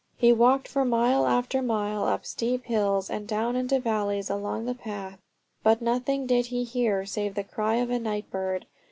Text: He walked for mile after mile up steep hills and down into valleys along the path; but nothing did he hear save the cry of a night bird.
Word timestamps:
He 0.17 0.33
walked 0.33 0.67
for 0.67 0.83
mile 0.83 1.27
after 1.27 1.61
mile 1.61 2.05
up 2.05 2.25
steep 2.25 2.63
hills 2.65 3.07
and 3.07 3.27
down 3.27 3.55
into 3.55 3.79
valleys 3.79 4.31
along 4.31 4.65
the 4.65 4.73
path; 4.73 5.19
but 5.61 5.79
nothing 5.79 6.25
did 6.25 6.47
he 6.47 6.63
hear 6.63 7.05
save 7.05 7.35
the 7.35 7.43
cry 7.43 7.75
of 7.75 7.91
a 7.91 7.99
night 7.99 8.31
bird. 8.31 8.65